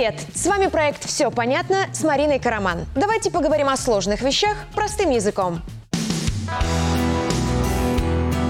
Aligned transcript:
Привет! 0.00 0.26
С 0.34 0.46
вами 0.46 0.68
проект 0.68 1.04
«Все 1.04 1.30
понятно» 1.30 1.84
с 1.92 2.02
Мариной 2.04 2.38
Караман. 2.38 2.86
Давайте 2.96 3.30
поговорим 3.30 3.68
о 3.68 3.76
сложных 3.76 4.22
вещах 4.22 4.56
простым 4.74 5.10
языком. 5.10 5.60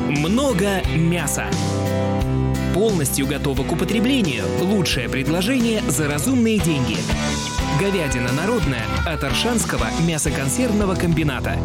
Много 0.08 0.80
мяса. 0.94 1.46
Полностью 2.72 3.26
готово 3.26 3.64
к 3.64 3.72
употреблению. 3.72 4.44
Лучшее 4.60 5.08
предложение 5.08 5.82
за 5.88 6.06
разумные 6.06 6.60
деньги. 6.60 6.98
Говядина 7.80 8.30
народная 8.30 8.84
от 9.04 9.24
Аршанского 9.24 9.88
мясоконсервного 10.06 10.94
комбината. 10.94 11.56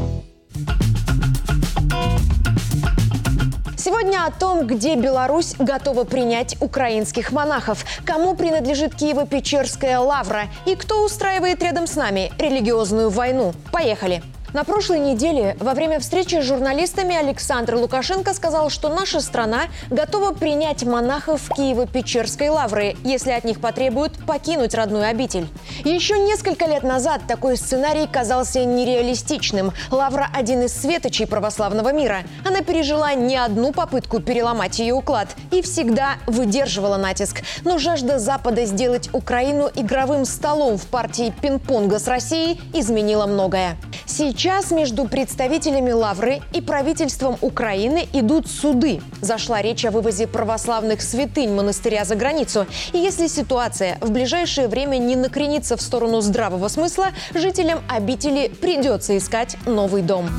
Сегодня 3.98 4.26
о 4.26 4.32
том, 4.32 4.68
где 4.68 4.96
Беларусь 4.96 5.56
готова 5.58 6.04
принять 6.04 6.58
украинских 6.62 7.32
монахов, 7.32 7.86
кому 8.06 8.36
принадлежит 8.36 8.94
Киево-Печерская 8.94 10.00
лавра 10.00 10.50
и 10.66 10.76
кто 10.76 11.06
устраивает 11.06 11.64
рядом 11.64 11.88
с 11.88 11.96
нами 11.96 12.30
религиозную 12.38 13.10
войну. 13.10 13.54
Поехали! 13.72 14.22
На 14.56 14.64
прошлой 14.64 15.00
неделе 15.00 15.58
во 15.60 15.74
время 15.74 16.00
встречи 16.00 16.40
с 16.40 16.46
журналистами 16.46 17.14
Александр 17.14 17.76
Лукашенко 17.76 18.34
сказал, 18.34 18.70
что 18.70 18.88
наша 18.88 19.20
страна 19.20 19.64
готова 19.90 20.32
принять 20.32 20.86
монахов 20.86 21.52
Киево-Печерской 21.52 22.48
лавры, 22.48 22.96
если 23.04 23.32
от 23.32 23.44
них 23.44 23.60
потребуют 23.60 24.14
покинуть 24.26 24.74
родную 24.74 25.10
обитель. 25.10 25.50
Еще 25.84 26.18
несколько 26.18 26.68
лет 26.68 26.84
назад 26.84 27.24
такой 27.28 27.58
сценарий 27.58 28.08
казался 28.08 28.64
нереалистичным. 28.64 29.74
Лавра– 29.92 30.30
один 30.34 30.62
из 30.62 30.74
светочей 30.74 31.28
православного 31.28 31.92
мира. 31.92 32.20
Она 32.46 32.62
пережила 32.62 33.14
не 33.14 33.36
одну 33.36 33.74
попытку 33.74 34.22
переломать 34.22 34.80
ее 34.80 34.94
уклад 34.94 35.36
и 35.52 35.62
всегда 35.62 36.12
выдерживала 36.28 36.96
натиск. 36.96 37.42
Но 37.66 37.78
жажда 37.78 38.20
Запада 38.20 38.64
сделать 38.64 39.10
Украину 39.12 39.70
игровым 39.76 40.24
столом 40.24 40.78
в 40.78 40.88
партии 40.88 41.34
пинг-понга 41.42 42.00
с 42.00 42.08
Россией 42.08 42.62
изменила 42.72 43.26
многое. 43.26 43.76
Сейчас 44.18 44.72
между 44.72 45.10
представителями 45.10 45.92
Лавры 45.92 46.40
и 46.54 46.62
правительством 46.62 47.38
Украины 47.42 48.08
идут 48.14 48.48
суды. 48.48 49.02
Зашла 49.20 49.62
речь 49.62 49.84
о 49.84 49.92
вывозе 49.92 50.26
православных 50.26 51.02
святынь 51.02 51.54
монастыря 51.54 52.06
за 52.06 52.16
границу. 52.16 52.66
И 52.94 52.98
если 52.98 53.28
ситуация 53.28 53.98
в 54.00 54.12
ближайшее 54.12 54.70
время 54.70 55.00
не 55.00 55.18
накренится 55.18 55.76
в 55.76 55.82
сторону 55.82 56.22
здравого 56.22 56.70
смысла, 56.70 57.08
жителям 57.34 57.80
обители 57.90 58.48
придется 58.48 59.18
искать 59.18 59.58
новый 59.66 60.02
дом. 60.02 60.30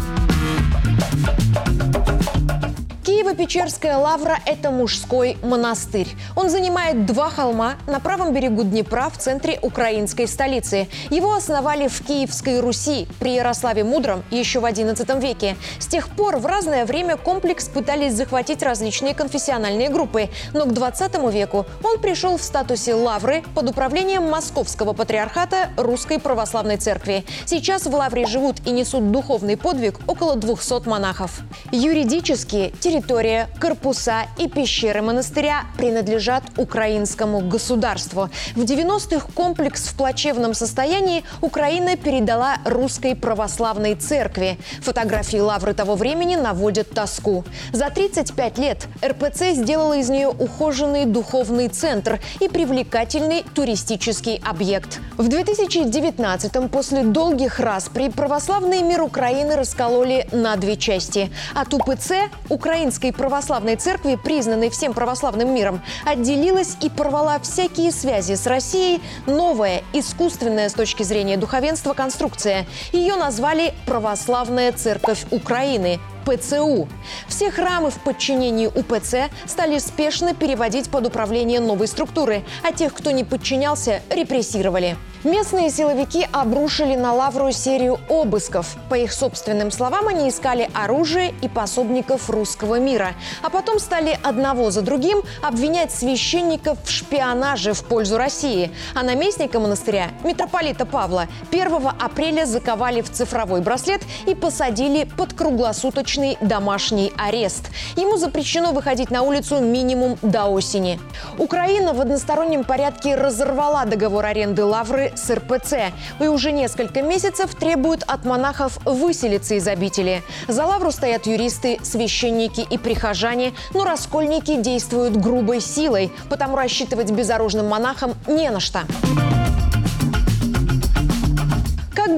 Киево-Печерская 3.27 3.97
лавра– 3.97 4.39
это 4.47 4.71
мужской 4.71 5.37
монастырь. 5.43 6.07
Он 6.37 6.49
занимает 6.49 7.07
два 7.07 7.29
холма 7.29 7.75
на 7.89 7.99
правом 7.99 8.33
берегу 8.33 8.63
Днепра 8.63 9.11
в 9.11 9.19
центре 9.19 9.59
украинской 9.63 10.29
столицы. 10.29 10.87
Его 11.11 11.35
основали 11.35 11.89
в 11.89 12.07
Киевской 12.07 12.61
Руси 12.61 13.09
при 13.19 13.35
Ярославе 13.35 13.83
Мудром 13.83 14.23
еще 14.31 14.61
в 14.61 14.65
XI 14.65 15.21
веке. 15.21 15.57
С 15.81 15.89
тех 15.89 16.09
пор 16.09 16.37
в 16.37 16.47
разное 16.47 16.87
время 16.87 17.17
комплекс 17.17 17.69
пытались 17.69 18.13
захватить 18.13 18.63
различные 18.63 19.13
конфессиональные 19.13 19.89
группы. 19.89 20.29
Но 20.53 20.65
к 20.65 20.73
20 20.73 21.33
веку 21.33 21.67
он 21.83 21.99
пришел 21.99 22.39
в 22.39 22.43
статусе 22.43 22.95
лавры 22.95 23.43
под 23.57 23.69
управлением 23.71 24.31
Московского 24.31 24.93
патриархата 24.93 25.71
Русской 25.77 26.21
Православной 26.21 26.77
Церкви. 26.77 27.25
Сейчас 27.45 27.87
в 27.87 27.95
лавре 27.95 28.25
живут 28.27 28.65
и 28.65 28.71
несут 28.71 29.11
духовный 29.11 29.57
подвиг 29.57 29.99
около 30.07 30.37
200 30.37 30.89
монахов. 30.89 31.41
Юридически 31.73 32.73
территория, 32.81 33.16
корпуса 33.59 34.27
и 34.37 34.47
пещеры 34.47 35.01
монастыря 35.01 35.63
принадлежат 35.79 36.43
украинскому 36.59 37.41
государству. 37.41 38.29
В 38.55 38.61
90-х 38.61 39.29
комплекс 39.35 39.89
в 39.89 39.97
плачевном 39.97 40.53
состоянии 40.53 41.25
Украина 41.41 41.97
передала 41.97 42.59
Русской 42.67 43.17
Православной 43.17 43.95
Церкви. 43.95 44.59
Фотографии 44.83 45.39
лавры 45.39 45.73
того 45.73 45.95
времени 45.95 46.37
наводят 46.37 46.91
тоску. 46.91 47.45
За 47.73 47.89
35 47.89 48.59
лет 48.59 48.87
РПЦ 49.03 49.55
сделала 49.55 49.97
из 49.97 50.11
нее 50.11 50.29
ухоженный 50.29 51.07
духовный 51.07 51.69
центр 51.69 52.21
и 52.41 52.49
привлекательный 52.49 53.45
туристический 53.55 54.43
объект. 54.45 55.01
В 55.17 55.29
2019-м 55.29 56.69
после 56.69 57.03
долгих 57.03 57.61
распри 57.61 58.11
православный 58.11 58.83
мир 58.83 59.01
Украины 59.01 59.57
раскололи 59.57 60.29
на 60.33 60.57
две 60.57 60.77
части. 60.77 61.31
От 61.55 61.73
УПЦ, 61.73 62.31
Украинской 62.51 63.06
православной 63.13 63.77
церкви, 63.77 64.19
признанной 64.23 64.71
всем 64.71 64.93
православным 64.93 65.55
миром, 65.55 65.83
отделилась 66.05 66.77
и 66.83 66.91
порвала 66.91 67.39
всякие 67.41 67.93
связи 67.93 68.35
с 68.35 68.47
Россией 68.47 69.01
новая, 69.27 69.83
искусственная 69.93 70.69
с 70.69 70.73
точки 70.73 71.03
зрения 71.03 71.37
духовенства 71.37 71.95
конструкция. 71.95 72.67
Ее 72.93 73.17
назвали 73.17 73.75
«Православная 73.87 74.73
церковь 74.73 75.25
Украины», 75.31 75.99
ПЦУ. 76.27 76.89
Все 77.29 77.51
храмы 77.51 77.91
в 77.91 78.01
подчинении 78.01 78.67
УПЦ 78.67 79.31
стали 79.47 79.79
спешно 79.79 80.35
переводить 80.35 80.91
под 80.91 81.07
управление 81.07 81.61
новой 81.61 81.87
структуры, 81.87 82.43
а 82.65 82.73
тех, 82.73 82.93
кто 82.93 83.13
не 83.13 83.23
подчинялся, 83.23 84.03
репрессировали. 84.11 84.97
Местные 85.27 85.71
силовики 85.71 86.25
обрушили 86.31 86.95
на 86.95 87.13
Лавру 87.13 87.51
серию 87.51 87.99
обысков. 88.09 88.77
По 88.89 88.95
их 88.95 89.13
собственным 89.13 89.73
словам, 89.73 90.07
они 90.07 90.29
искали 90.29 90.71
оружие 90.73 91.35
и 91.43 91.49
пособников 91.49 92.31
русского 92.31 92.79
мира. 92.79 93.09
А 93.43 93.51
потом 93.51 93.81
стали 93.81 94.17
одного 94.23 94.71
за 94.71 94.83
другим 94.83 95.23
обвинять 95.43 95.91
священников 95.91 96.79
в 96.85 96.89
шпионаже 96.93 97.73
в 97.73 97.85
пользу 97.87 98.19
России. 98.19 98.71
А 98.95 99.03
наместника 99.03 99.59
монастыря, 99.59 100.11
митрополита 100.23 100.87
Павла, 100.87 101.27
1 101.51 101.75
апреля 101.99 102.47
заковали 102.47 103.01
в 103.01 103.11
цифровой 103.11 103.63
браслет 103.63 104.03
и 104.29 104.35
посадили 104.37 105.09
под 105.17 105.33
круглосуточный 105.33 106.39
домашний 106.41 107.13
арест. 107.19 107.65
Ему 107.97 108.17
запрещено 108.17 108.71
выходить 108.71 109.11
на 109.11 109.23
улицу 109.23 109.59
минимум 109.59 110.19
до 110.23 110.45
осени. 110.45 111.01
Украина 111.37 111.95
в 111.95 112.01
одностороннем 112.01 112.63
порядке 112.63 113.17
разорвала 113.17 113.87
договор 113.87 114.25
аренды 114.25 114.65
Лавры 114.65 115.15
с 115.17 115.31
РПЦ 115.31 115.93
и 116.21 116.27
уже 116.27 116.53
несколько 116.53 117.03
месяцев 117.03 117.55
требуют 117.55 118.03
от 118.07 118.25
монахов 118.25 118.79
выселиться 118.85 119.55
из 119.55 119.67
обители. 119.67 120.23
За 120.49 120.65
лавру 120.65 120.91
стоят 120.91 121.27
юристы, 121.27 121.79
священники 121.83 122.61
и 122.61 122.79
прихожане, 122.79 123.53
но 123.75 123.85
раскольники 123.85 124.57
действуют 124.61 125.17
грубой 125.17 125.61
силой, 125.61 126.13
потому 126.29 126.57
рассчитывать 126.57 127.11
безоружным 127.11 127.67
монахам 127.67 128.15
не 128.27 128.51
на 128.51 128.61
что. 128.61 128.83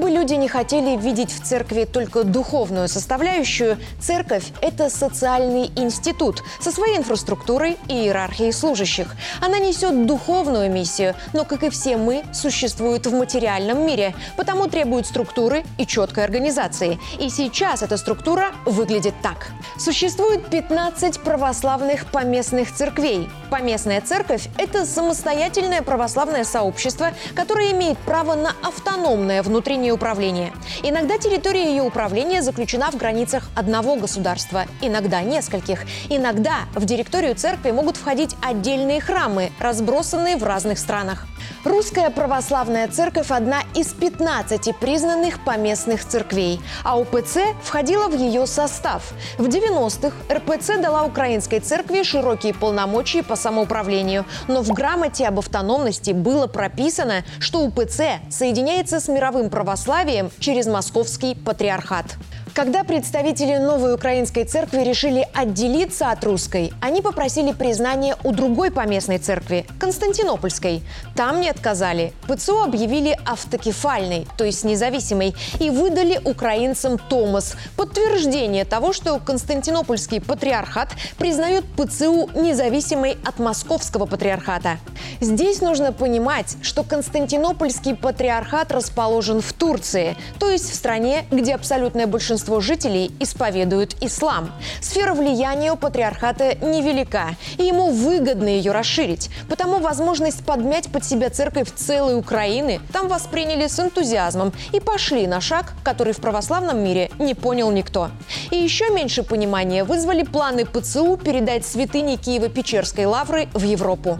Бы 0.08 0.14
люди 0.14 0.32
не 0.32 0.48
хотели 0.48 0.96
видеть 0.96 1.30
в 1.30 1.44
церкви 1.44 1.84
только 1.84 2.24
духовную 2.24 2.88
составляющую, 2.88 3.76
церковь– 4.00 4.44
это 4.62 4.88
социальный 4.88 5.70
институт 5.76 6.42
со 6.60 6.72
своей 6.72 6.96
инфраструктурой 6.96 7.76
и 7.88 7.92
иерархией 7.92 8.54
служащих. 8.54 9.14
Она 9.42 9.58
несет 9.58 10.06
духовную 10.06 10.70
миссию, 10.70 11.14
но, 11.34 11.44
как 11.44 11.62
и 11.62 11.68
все 11.68 11.98
мы, 11.98 12.24
существует 12.32 13.06
в 13.06 13.12
материальном 13.12 13.86
мире, 13.86 14.14
потому 14.38 14.66
требует 14.68 15.04
структуры 15.04 15.62
и 15.76 15.86
четкой 15.86 16.24
организации. 16.24 16.98
И 17.20 17.28
сейчас 17.28 17.82
эта 17.82 17.98
структура 17.98 18.52
выглядит 18.64 19.12
так. 19.22 19.48
Существует 19.78 20.48
15 20.48 21.20
православных 21.20 22.06
поместных 22.06 22.74
церквей. 22.74 23.28
Поместная 23.50 24.00
церковь– 24.00 24.48
это 24.56 24.86
самостоятельное 24.86 25.82
православное 25.82 26.44
сообщество, 26.44 27.12
которое 27.34 27.72
имеет 27.72 27.98
право 27.98 28.34
на 28.34 28.54
автономное 28.62 29.42
внутреннее 29.42 29.97
управление. 29.98 30.52
Иногда 30.84 31.18
территория 31.18 31.70
ее 31.70 31.82
управления 31.82 32.40
заключена 32.40 32.90
в 32.92 32.96
границах 32.96 33.50
одного 33.56 33.96
государства, 33.96 34.64
иногда 34.80 35.22
нескольких. 35.22 35.80
Иногда 36.08 36.60
в 36.74 36.84
директорию 36.84 37.34
церкви 37.34 37.72
могут 37.72 37.96
входить 37.96 38.36
отдельные 38.40 39.00
храмы, 39.00 39.50
разбросанные 39.58 40.36
в 40.36 40.44
разных 40.44 40.78
странах. 40.78 41.26
Русская 41.64 42.10
православная 42.10 42.88
церковь– 42.88 43.30
одна 43.30 43.62
из 43.74 43.88
15 43.88 44.76
признанных 44.76 45.44
поместных 45.44 46.04
церквей, 46.04 46.60
а 46.84 46.98
УПЦ 46.98 47.38
входила 47.62 48.08
в 48.08 48.16
ее 48.16 48.46
состав. 48.46 49.12
В 49.38 49.46
90-х 49.46 50.14
РПЦ 50.32 50.80
дала 50.80 51.04
украинской 51.04 51.60
церкви 51.60 52.02
широкие 52.02 52.54
полномочия 52.54 53.22
по 53.22 53.36
самоуправлению, 53.36 54.24
но 54.46 54.62
в 54.62 54.72
грамоте 54.72 55.26
об 55.26 55.38
автономности 55.38 56.12
было 56.12 56.46
прописано, 56.46 57.24
что 57.38 57.60
УПЦ 57.60 58.20
соединяется 58.30 59.00
с 59.00 59.08
мировым 59.08 59.50
православием 59.50 60.30
через 60.38 60.66
московский 60.66 61.34
патриархат. 61.34 62.16
Когда 62.58 62.82
представители 62.82 63.56
новой 63.56 63.94
украинской 63.94 64.42
церкви 64.42 64.82
решили 64.82 65.28
отделиться 65.32 66.10
от 66.10 66.24
русской, 66.24 66.72
они 66.80 67.02
попросили 67.02 67.52
признания 67.52 68.16
у 68.24 68.32
другой 68.32 68.72
поместной 68.72 69.18
церкви– 69.18 69.64
Константинопольской. 69.78 70.82
Там 71.14 71.40
не 71.40 71.50
отказали. 71.50 72.12
ПЦУ 72.26 72.64
объявили 72.64 73.16
автокефальной, 73.24 74.26
то 74.36 74.42
есть 74.42 74.64
независимой, 74.64 75.36
и 75.60 75.70
выдали 75.70 76.20
украинцам 76.24 76.98
Томас– 76.98 77.54
подтверждение 77.76 78.64
того, 78.64 78.92
что 78.92 79.20
Константинопольский 79.20 80.20
патриархат 80.20 80.88
признает 81.16 81.64
ПЦУ 81.76 82.28
независимой 82.34 83.18
от 83.24 83.38
Московского 83.38 84.06
патриархата. 84.06 84.78
Здесь 85.20 85.60
нужно 85.60 85.92
понимать, 85.92 86.56
что 86.62 86.82
Константинопольский 86.82 87.94
патриархат 87.94 88.72
расположен 88.72 89.42
в 89.42 89.52
Турции, 89.52 90.16
то 90.40 90.50
есть 90.50 90.68
в 90.68 90.74
стране, 90.74 91.24
где 91.30 91.54
абсолютное 91.54 92.08
большинство 92.08 92.47
большинство 92.48 92.60
жителей 92.60 93.10
исповедуют 93.20 93.96
ислам. 94.00 94.50
Сфера 94.80 95.14
влияния 95.14 95.72
у 95.72 95.76
патриархата 95.76 96.54
невелика, 96.56 97.36
и 97.58 97.64
ему 97.64 97.90
выгодно 97.90 98.48
ее 98.48 98.72
расширить. 98.72 99.30
Потому 99.48 99.78
возможность 99.78 100.44
подмять 100.44 100.90
под 100.90 101.04
себя 101.04 101.30
церковь 101.30 101.68
целой 101.74 102.16
Украины 102.16 102.80
там 102.92 103.08
восприняли 103.08 103.66
с 103.66 103.78
энтузиазмом 103.78 104.52
и 104.72 104.80
пошли 104.80 105.26
на 105.26 105.40
шаг, 105.40 105.74
который 105.84 106.12
в 106.12 106.18
православном 106.18 106.82
мире 106.82 107.10
не 107.18 107.34
понял 107.34 107.70
никто. 107.70 108.10
И 108.50 108.56
еще 108.56 108.88
меньше 108.90 109.22
понимания 109.22 109.84
вызвали 109.84 110.22
планы 110.22 110.64
ПЦУ 110.64 111.16
передать 111.16 111.66
святыни 111.66 112.16
Киево-Печерской 112.16 113.06
лавры 113.06 113.48
в 113.54 113.62
Европу. 113.62 114.18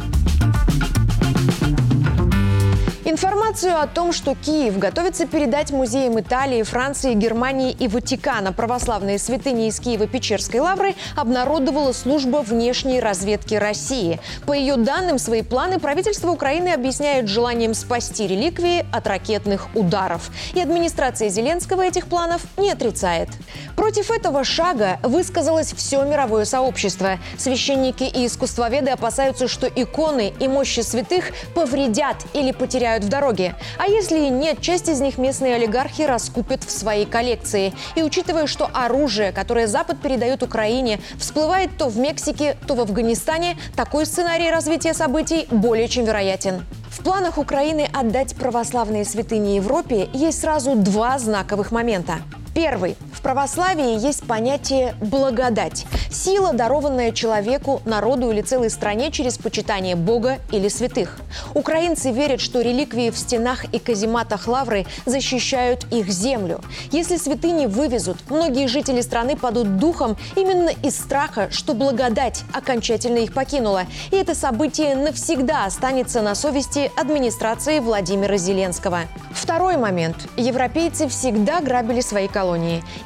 Информацию 3.19 3.77
о 3.81 3.89
том, 3.89 4.13
что 4.13 4.37
Киев 4.37 4.79
готовится 4.79 5.27
передать 5.27 5.73
музеям 5.73 6.21
Италии, 6.21 6.63
Франции, 6.63 7.15
Германии 7.15 7.73
и 7.73 7.89
Ватикана 7.89 8.53
православные 8.53 9.19
святыни 9.19 9.67
из 9.67 9.81
Киева-Печерской 9.81 10.61
лавры 10.61 10.95
обнародовала 11.17 11.91
служба 11.91 12.45
внешней 12.47 13.01
разведки 13.01 13.57
России. 13.57 14.21
По 14.47 14.53
ее 14.53 14.77
данным, 14.77 15.19
свои 15.19 15.43
планы 15.43 15.81
правительство 15.81 16.31
Украины 16.31 16.69
объясняет 16.69 17.27
желанием 17.27 17.75
спасти 17.75 18.29
реликвии 18.29 18.87
от 18.93 19.09
ракетных 19.09 19.67
ударов. 19.75 20.31
И 20.55 20.61
администрация 20.61 21.29
Зеленского 21.29 21.83
этих 21.83 22.07
планов 22.07 22.43
не 22.57 22.71
отрицает. 22.71 23.31
Против 23.75 24.13
этого 24.13 24.45
шага 24.45 25.01
высказалось 25.03 25.73
все 25.73 26.05
мировое 26.05 26.45
сообщество. 26.45 27.19
Священники 27.37 28.05
и 28.05 28.27
искусствоведы 28.27 28.93
опасаются, 28.93 29.49
что 29.49 29.67
иконы 29.67 30.33
и 30.39 30.47
мощи 30.47 30.81
святых 30.83 31.33
повредят 31.57 32.19
или 32.33 32.53
потеряют 32.53 33.08
в 33.09 33.11
дороге. 33.11 33.55
А 33.79 33.89
если 33.89 34.29
нет, 34.29 34.61
часть 34.61 34.89
из 34.89 35.01
них 35.01 35.19
местные 35.19 35.55
олигархи 35.55 36.03
раскупят 36.03 36.63
в 36.63 36.71
своей 36.71 37.07
коллекции. 37.07 37.73
И 37.97 38.03
учитывая, 38.03 38.47
что 38.47 38.71
оружие, 38.73 39.33
которое 39.33 39.67
Запад 39.67 39.99
передает 40.01 40.43
Украине, 40.43 41.01
всплывает 41.19 41.71
то 41.79 41.89
в 41.89 41.97
Мексике, 41.97 42.57
то 42.67 42.75
в 42.75 42.81
Афганистане, 42.81 43.57
такой 43.75 44.05
сценарий 44.07 44.51
развития 44.51 44.95
событий 44.95 45.49
более 45.51 45.89
чем 45.89 46.05
вероятен. 46.05 46.65
В 46.91 47.03
планах 47.03 47.39
Украины 47.39 47.89
отдать 47.93 48.37
православные 48.37 49.05
святыни 49.05 49.57
Европе 49.57 50.09
есть 50.13 50.41
сразу 50.41 50.75
два 50.75 51.19
знаковых 51.19 51.71
момента. 51.71 52.19
Первый. 52.59 52.97
В 53.15 53.23
православии 53.23 54.05
есть 54.05 54.27
понятие 54.27 54.97
«благодать». 55.01 55.87
Сила, 56.11 56.53
дарованная 56.53 57.13
человеку, 57.13 57.81
народу 57.85 58.33
или 58.33 58.43
целой 58.43 58.69
стране 58.69 59.13
через 59.13 59.39
почитание 59.39 59.95
Бога 59.95 60.39
или 60.51 60.67
святых. 60.67 61.21
Украинцы 61.55 62.11
верят, 62.11 62.41
что 62.41 62.61
реликвии 62.61 63.11
в 63.11 63.17
стенах 63.17 63.65
и 63.73 63.79
казематах 63.79 64.49
лавры 64.49 64.87
защищают 65.07 65.87
их 65.93 66.09
землю. 66.09 66.61
Если 66.91 67.17
святыни 67.17 67.67
вывезут, 67.67 68.19
многие 68.29 68.67
жители 68.67 69.03
страны 69.03 69.37
падут 69.37 69.77
духом 69.77 70.17
именно 70.35 70.71
из 70.83 70.97
страха, 70.99 71.49
что 71.53 71.75
благодать 71.75 72.43
окончательно 72.53 73.19
их 73.19 73.35
покинула. 73.35 73.83
И 74.11 74.17
это 74.17 74.35
событие 74.35 74.97
навсегда 74.97 75.65
останется 75.65 76.23
на 76.23 76.35
совести 76.35 76.91
администрации 76.97 77.79
Владимира 77.79 78.37
Зеленского. 78.37 79.03
Второй 79.31 79.77
момент. 79.77 80.17
Европейцы 80.37 81.07
всегда 81.07 81.61
грабили 81.61 82.01
свои 82.01 82.27
колонии. 82.27 82.48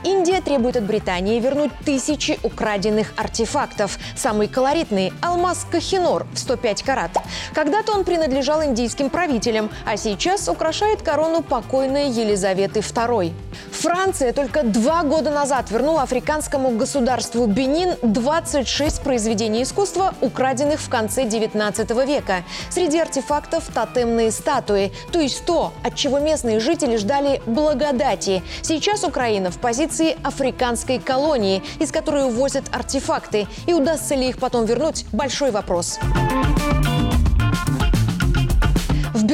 Индия 0.05 0.41
требует 0.41 0.77
от 0.77 0.85
Британии 0.85 1.41
вернуть 1.41 1.73
тысячи 1.85 2.39
украденных 2.43 3.13
артефактов. 3.17 3.99
Самый 4.17 4.49
колоритный– 4.49 5.13
алмаз 5.23 5.67
Кахинор 5.71 6.27
в 6.33 6.39
105 6.39 6.83
карат. 6.83 7.11
Когда-то 7.55 7.93
он 7.93 8.05
принадлежал 8.05 8.63
индийским 8.65 9.11
правителям, 9.11 9.71
а 9.85 9.97
сейчас 9.97 10.49
украшает 10.49 11.03
корону 11.03 11.43
покойной 11.43 12.11
Елизаветы 12.11 12.81
II. 12.81 13.33
Франция 13.71 14.33
только 14.33 14.63
два 14.63 15.03
года 15.03 15.31
назад 15.31 15.71
вернула 15.71 16.03
африканскому 16.03 16.71
государству 16.71 17.47
Бенин 17.47 17.95
26 18.03 19.03
произведений 19.03 19.63
искусства, 19.63 20.15
украденных 20.21 20.81
в 20.81 20.89
конце 20.89 21.25
19 21.25 21.91
века. 22.07 22.45
Среди 22.71 22.99
артефактов 22.99 23.65
тотемные 23.75 24.31
статуи, 24.31 24.93
то 25.11 25.19
есть 25.19 25.45
то, 25.45 25.73
от 25.83 25.97
чего 25.97 26.19
местные 26.19 26.61
жители 26.61 26.97
ждали 26.97 27.43
благодати. 27.47 28.43
Сейчас 28.63 29.05
Украина 29.05 29.32
в 29.41 29.59
позиции 29.59 30.17
африканской 30.23 30.99
колонии, 30.99 31.63
из 31.79 31.91
которой 31.91 32.25
увозят 32.25 32.65
артефакты. 32.73 33.47
И 33.67 33.73
удастся 33.73 34.15
ли 34.15 34.29
их 34.29 34.39
потом 34.39 34.65
вернуть– 34.65 35.07
большой 35.13 35.51
вопрос. 35.51 35.99
В 36.01 36.92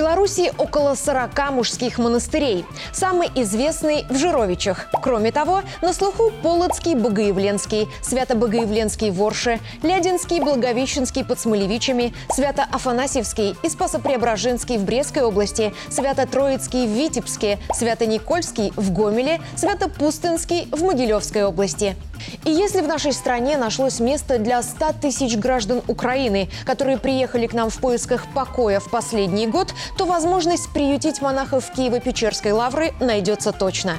Беларуси 0.08 0.50
около 0.56 0.94
40 0.94 1.50
мужских 1.50 1.98
монастырей. 1.98 2.64
Самый 2.94 3.28
известный 3.34 4.06
в 4.08 4.16
Жировичах. 4.16 4.88
Кроме 5.02 5.32
того, 5.32 5.60
на 5.82 5.92
слуху 5.92 6.32
Полоцкий, 6.42 6.94
Богоявленский, 6.94 7.86
Свято-Богоявленский 8.00 9.10
Ворше, 9.10 9.60
Лядинский, 9.82 10.40
Благовещенский 10.40 11.26
под 11.26 11.38
Смолевичами, 11.38 12.14
Свято-Афанасьевский 12.30 13.54
и 13.62 13.68
Спасо-Преображенский 13.68 14.78
в 14.78 14.84
Брестской 14.84 15.24
области, 15.24 15.74
Свято-Троицкий 15.90 16.86
в 16.86 16.90
Витебске, 16.90 17.58
Свято-Никольский 17.74 18.72
в 18.76 18.90
Гомеле, 18.90 19.42
Свято-Пустынский 19.56 20.68
в 20.72 20.84
Могилевской 20.84 21.44
области. 21.44 21.96
И 22.44 22.50
если 22.50 22.80
в 22.80 22.88
нашей 22.88 23.12
стране 23.12 23.56
нашлось 23.56 24.00
место 24.00 24.38
для 24.38 24.62
100 24.62 24.94
тысяч 25.00 25.36
граждан 25.36 25.82
Украины, 25.86 26.48
которые 26.64 26.98
приехали 26.98 27.46
к 27.46 27.52
нам 27.52 27.70
в 27.70 27.78
поисках 27.78 28.26
покоя 28.34 28.80
в 28.80 28.90
последний 28.90 29.46
год, 29.46 29.72
то 29.98 30.06
возможность 30.06 30.68
приютить 30.72 31.20
монахов 31.20 31.72
Киево-Печерской 31.76 32.52
лавры 32.52 32.92
найдется 33.00 33.52
точно. 33.52 33.98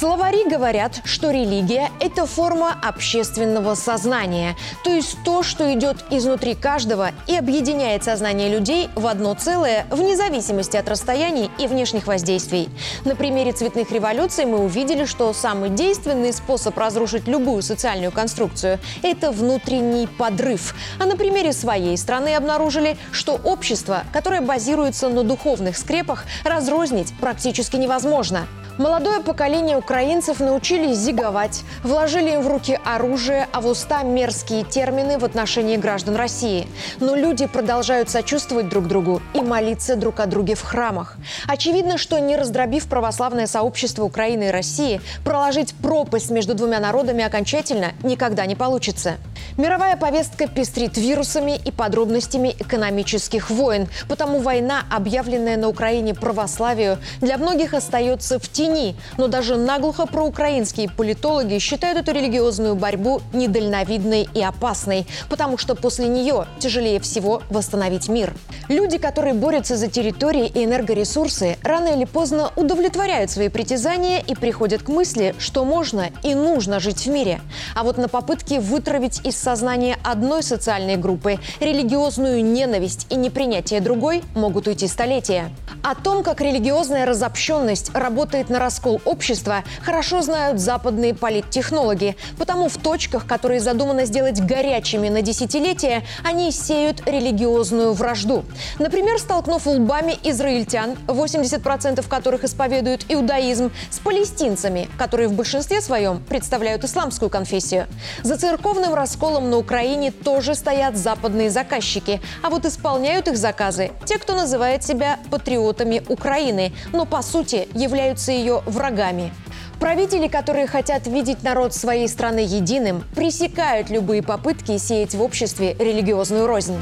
Словари 0.00 0.48
говорят, 0.48 1.02
что 1.04 1.30
религия– 1.30 1.90
это 2.00 2.24
форма 2.24 2.74
общественного 2.82 3.74
сознания, 3.74 4.56
то 4.82 4.88
есть 4.88 5.18
то, 5.26 5.42
что 5.42 5.70
идет 5.74 5.98
изнутри 6.10 6.54
каждого 6.54 7.10
и 7.26 7.36
объединяет 7.36 8.02
сознание 8.02 8.48
людей 8.48 8.88
в 8.94 9.06
одно 9.06 9.34
целое, 9.34 9.84
вне 9.90 10.16
зависимости 10.16 10.78
от 10.78 10.88
расстояний 10.88 11.50
и 11.58 11.66
внешних 11.66 12.06
воздействий. 12.06 12.70
На 13.04 13.14
примере 13.14 13.52
цветных 13.52 13.92
революций 13.92 14.46
мы 14.46 14.60
увидели, 14.64 15.04
что 15.04 15.34
самый 15.34 15.68
действенный 15.68 16.32
способ 16.32 16.78
разрушить 16.78 17.28
любую 17.28 17.60
социальную 17.60 18.10
конструкцию– 18.10 18.78
это 19.02 19.30
внутренний 19.30 20.06
подрыв. 20.06 20.74
А 20.98 21.04
на 21.04 21.18
примере 21.18 21.52
своей 21.52 21.98
страны 21.98 22.36
обнаружили, 22.36 22.96
что 23.12 23.38
общество, 23.44 24.04
которое 24.14 24.40
базируется 24.40 25.10
на 25.10 25.24
духовных 25.24 25.76
скрепах, 25.76 26.24
разрознить 26.42 27.12
практически 27.20 27.76
невозможно. 27.76 28.46
Молодое 28.80 29.20
поколение 29.20 29.76
украинцев 29.76 30.40
научились 30.40 30.96
зиговать, 30.96 31.64
вложили 31.82 32.30
им 32.30 32.40
в 32.40 32.48
руки 32.48 32.80
оружие, 32.82 33.46
а 33.52 33.60
в 33.60 33.66
уста 33.66 34.02
мерзкие 34.02 34.64
термины 34.64 35.18
в 35.18 35.24
отношении 35.26 35.76
граждан 35.76 36.16
России. 36.16 36.66
Но 36.98 37.14
люди 37.14 37.44
продолжают 37.44 38.08
сочувствовать 38.08 38.70
друг 38.70 38.86
другу 38.86 39.20
и 39.34 39.42
молиться 39.42 39.96
друг 39.96 40.18
о 40.18 40.24
друге 40.24 40.54
в 40.54 40.62
храмах. 40.62 41.18
Очевидно, 41.46 41.98
что 41.98 42.18
не 42.20 42.36
раздробив 42.36 42.88
православное 42.88 43.46
сообщество 43.46 44.04
Украины 44.04 44.44
и 44.44 44.50
России, 44.50 45.02
проложить 45.26 45.74
пропасть 45.74 46.30
между 46.30 46.54
двумя 46.54 46.80
народами 46.80 47.22
окончательно 47.22 47.92
никогда 48.02 48.46
не 48.46 48.56
получится. 48.56 49.16
Мировая 49.58 49.98
повестка 49.98 50.48
пестрит 50.48 50.96
вирусами 50.96 51.60
и 51.62 51.70
подробностями 51.70 52.56
экономических 52.58 53.50
войн, 53.50 53.88
потому 54.08 54.38
война, 54.38 54.84
объявленная 54.90 55.58
на 55.58 55.68
Украине 55.68 56.14
православию, 56.14 56.96
для 57.20 57.36
многих 57.36 57.74
остается 57.74 58.38
в 58.38 58.48
тени. 58.48 58.69
Но 59.16 59.28
даже 59.28 59.56
наглухо 59.56 60.06
проукраинские 60.06 60.88
политологи 60.88 61.58
считают 61.58 61.98
эту 61.98 62.12
религиозную 62.12 62.74
борьбу 62.74 63.20
недальновидной 63.32 64.28
и 64.32 64.42
опасной, 64.42 65.06
потому 65.28 65.58
что 65.58 65.74
после 65.74 66.06
нее 66.06 66.46
тяжелее 66.58 67.00
всего 67.00 67.42
восстановить 67.50 68.08
мир. 68.08 68.32
Люди, 68.68 68.98
которые 68.98 69.34
борются 69.34 69.76
за 69.76 69.88
территории 69.88 70.46
и 70.46 70.64
энергоресурсы, 70.64 71.58
рано 71.62 71.88
или 71.88 72.04
поздно 72.04 72.52
удовлетворяют 72.54 73.30
свои 73.30 73.48
притязания 73.48 74.20
и 74.20 74.36
приходят 74.36 74.84
к 74.84 74.88
мысли, 74.88 75.34
что 75.38 75.64
можно 75.64 76.10
и 76.22 76.34
нужно 76.34 76.78
жить 76.78 77.06
в 77.06 77.10
мире. 77.10 77.40
А 77.74 77.82
вот 77.82 77.98
на 77.98 78.08
попытке 78.08 78.60
вытравить 78.60 79.26
из 79.26 79.36
сознания 79.36 79.98
одной 80.04 80.44
социальной 80.44 80.96
группы 80.96 81.38
религиозную 81.58 82.44
ненависть 82.44 83.06
и 83.10 83.16
непринятие 83.16 83.80
другой 83.80 84.22
могут 84.34 84.68
уйти 84.68 84.86
столетия. 84.86 85.50
О 85.82 85.96
том, 85.96 86.22
как 86.22 86.40
религиозная 86.40 87.06
разобщенность 87.06 87.90
работает 87.94 88.50
на 88.50 88.59
раскол 88.60 89.00
общества, 89.04 89.64
хорошо 89.82 90.22
знают 90.22 90.60
западные 90.60 91.14
политтехнологи. 91.14 92.16
Потому 92.38 92.68
в 92.68 92.76
точках, 92.76 93.26
которые 93.26 93.60
задумано 93.60 94.04
сделать 94.04 94.40
горячими 94.40 95.08
на 95.08 95.22
десятилетия, 95.22 96.04
они 96.22 96.52
сеют 96.52 97.02
религиозную 97.06 97.92
вражду. 97.92 98.44
Например, 98.78 99.18
столкнув 99.18 99.66
лбами 99.66 100.16
израильтян, 100.22 100.96
80% 101.06 102.06
которых 102.08 102.44
исповедуют 102.44 103.06
иудаизм, 103.08 103.72
с 103.90 103.98
палестинцами, 103.98 104.88
которые 104.98 105.28
в 105.28 105.32
большинстве 105.32 105.80
своем 105.80 106.22
представляют 106.22 106.84
исламскую 106.84 107.30
конфессию. 107.30 107.86
За 108.22 108.36
церковным 108.36 108.94
расколом 108.94 109.50
на 109.50 109.56
Украине 109.56 110.10
тоже 110.10 110.54
стоят 110.54 110.96
западные 110.96 111.50
заказчики, 111.50 112.20
а 112.42 112.50
вот 112.50 112.66
исполняют 112.66 113.28
их 113.28 113.36
заказы 113.36 113.90
те, 114.04 114.18
кто 114.18 114.34
называет 114.34 114.84
себя 114.84 115.18
патриотами 115.30 116.02
Украины, 116.08 116.72
но 116.92 117.06
по 117.06 117.22
сути 117.22 117.68
являются 117.74 118.32
ее 118.40 118.62
врагами. 118.66 119.32
Правители, 119.78 120.28
которые 120.28 120.66
хотят 120.66 121.06
видеть 121.06 121.42
народ 121.42 121.74
своей 121.74 122.08
страны 122.08 122.40
единым, 122.40 123.04
пресекают 123.14 123.88
любые 123.88 124.22
попытки 124.22 124.76
сеять 124.76 125.14
в 125.14 125.22
обществе 125.22 125.74
религиозную 125.78 126.46
рознь. 126.46 126.76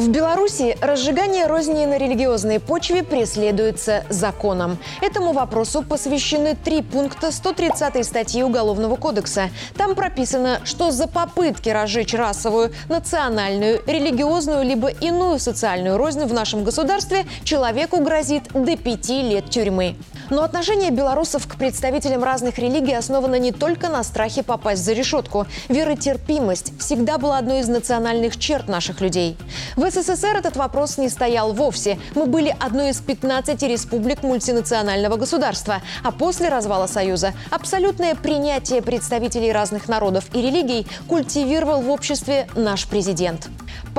В 0.00 0.08
Беларуси 0.08 0.78
разжигание 0.80 1.46
розни 1.46 1.84
на 1.84 1.98
религиозной 1.98 2.58
почве 2.58 3.02
преследуется 3.02 4.02
законом. 4.08 4.78
Этому 5.02 5.32
вопросу 5.32 5.82
посвящены 5.82 6.56
три 6.56 6.80
пункта 6.80 7.30
130 7.30 8.06
статьи 8.06 8.42
Уголовного 8.42 8.96
кодекса. 8.96 9.50
Там 9.76 9.94
прописано, 9.94 10.62
что 10.64 10.90
за 10.90 11.06
попытки 11.06 11.68
разжечь 11.68 12.14
расовую, 12.14 12.72
национальную, 12.88 13.82
религиозную 13.86 14.64
либо 14.64 14.88
иную 14.88 15.38
социальную 15.38 15.98
рознь 15.98 16.24
в 16.24 16.32
нашем 16.32 16.64
государстве 16.64 17.26
человеку 17.44 18.02
грозит 18.02 18.44
до 18.54 18.78
пяти 18.78 19.20
лет 19.20 19.50
тюрьмы. 19.50 19.96
Но 20.30 20.44
отношение 20.44 20.90
белорусов 20.92 21.46
к 21.48 21.56
представителям 21.56 22.22
разных 22.22 22.58
религий 22.58 22.94
основано 22.94 23.34
не 23.34 23.50
только 23.50 23.88
на 23.88 24.04
страхе 24.04 24.44
попасть 24.44 24.84
за 24.84 24.92
решетку. 24.92 25.46
Веротерпимость 25.68 26.72
всегда 26.78 27.18
была 27.18 27.38
одной 27.38 27.60
из 27.60 27.68
национальных 27.68 28.38
черт 28.38 28.68
наших 28.68 29.00
людей. 29.00 29.36
В 29.74 29.90
СССР 29.90 30.36
этот 30.36 30.56
вопрос 30.56 30.98
не 30.98 31.08
стоял 31.08 31.52
вовсе. 31.52 31.98
Мы 32.14 32.26
были 32.26 32.54
одной 32.60 32.90
из 32.90 33.00
15 33.00 33.60
республик 33.64 34.22
мультинационального 34.22 35.16
государства. 35.16 35.82
А 36.04 36.12
после 36.12 36.48
развала 36.48 36.86
Союза 36.86 37.32
абсолютное 37.50 38.14
принятие 38.14 38.82
представителей 38.82 39.52
разных 39.52 39.88
народов 39.88 40.26
и 40.32 40.40
религий 40.40 40.86
культивировал 41.08 41.82
в 41.82 41.90
обществе 41.90 42.48
наш 42.54 42.86
президент. 42.86 43.48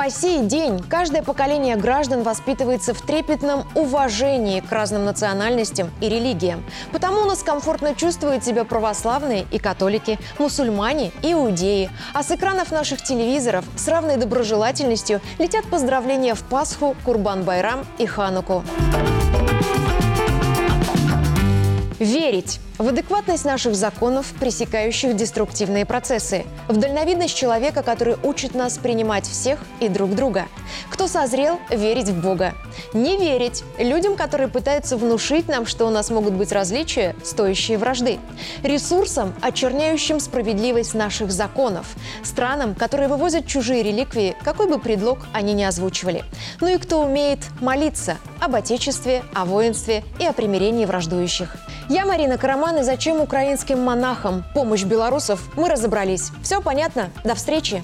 По 0.02 0.10
сей 0.10 0.40
день 0.40 0.82
каждое 0.82 1.22
поколение 1.22 1.76
граждан 1.76 2.24
воспитывается 2.24 2.96
в 2.96 3.02
трепетном 3.04 3.66
уважении 3.76 4.60
к 4.60 4.72
разным 4.72 5.06
национальностям 5.06 5.92
и 6.02 6.10
религиям. 6.10 6.64
Потому 6.92 7.22
у 7.22 7.26
нас 7.26 7.44
комфортно 7.44 7.94
чувствуют 7.94 8.44
себя 8.44 8.64
православные 8.64 9.46
и 9.52 9.60
католики, 9.60 10.18
мусульмане 10.40 11.12
и 11.22 11.34
иудеи. 11.34 11.92
А 12.16 12.24
с 12.24 12.32
экранов 12.32 12.72
наших 12.72 13.04
телевизоров 13.04 13.64
с 13.76 13.88
равной 13.88 14.18
доброжелательностью 14.18 15.22
летят 15.38 15.66
поздравления 15.66 16.34
в 16.34 16.42
Пасху, 16.46 16.96
Курбан-Байрам 17.06 17.86
и 18.00 18.08
Хануку. 18.08 18.64
Верить 22.02 22.60
в 22.80 22.88
адекватность 22.88 23.46
наших 23.46 23.76
законов, 23.76 24.34
пресекающих 24.40 25.16
деструктивные 25.16 25.86
процессы. 25.86 26.46
В 26.68 26.78
дальновидность 26.78 27.36
человека, 27.36 27.84
который 27.84 28.16
учит 28.24 28.56
нас 28.56 28.80
принимать 28.80 29.28
всех 29.28 29.60
и 29.80 29.88
друг 29.88 30.16
друга. 30.16 30.48
Кто 30.90 31.08
созрел 31.08 31.60
верить 31.70 32.10
в 32.10 32.20
Бога. 32.20 32.56
Не 32.94 33.18
верить 33.18 33.64
людям, 33.78 34.16
которые 34.16 34.48
пытаются 34.48 34.98
внушить 34.98 35.48
нам, 35.48 35.68
что 35.68 35.86
у 35.86 35.92
нас 35.92 36.10
могут 36.10 36.34
быть 36.34 36.52
различия, 36.52 37.16
стоящие 37.24 37.78
вражды. 37.78 38.18
Ресурсам, 38.64 39.36
очерняющим 39.40 40.20
справедливость 40.20 40.96
наших 40.96 41.32
законов. 41.32 41.86
Странам, 42.24 42.74
которые 42.74 43.10
вывозят 43.10 43.46
чужие 43.46 43.84
реликвии, 43.84 44.36
какой 44.44 44.68
бы 44.68 44.80
предлог 44.80 45.20
они 45.34 45.54
ни 45.54 45.62
озвучивали. 45.62 46.24
Ну 46.62 46.68
и 46.68 46.80
кто 46.80 47.04
умеет 47.04 47.42
молиться 47.60 48.18
об 48.40 48.56
Отечестве, 48.56 49.22
о 49.36 49.46
воинстве 49.46 50.04
и 50.18 50.26
о 50.26 50.34
примирении 50.34 50.86
враждующих. 50.86 51.58
Я 51.92 52.06
Марина 52.06 52.38
Караман, 52.38 52.78
и 52.78 52.84
зачем 52.84 53.20
украинским 53.20 53.78
монахам 53.82 54.46
помощь 54.54 54.86
белорусов, 54.86 55.42
мы 55.58 55.68
разобрались. 55.68 56.32
Все 56.42 56.62
понятно? 56.62 57.10
До 57.26 57.36
встречи! 57.36 57.84